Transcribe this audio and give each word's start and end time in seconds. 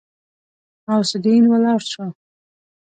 غوث 0.87 1.11
الدين 1.17 1.43
ولاړ 1.51 1.79
شو. 1.91 2.05